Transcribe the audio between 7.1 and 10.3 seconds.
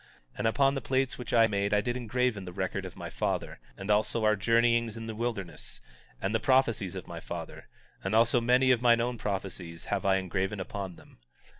father; and also many of mine own prophecies have I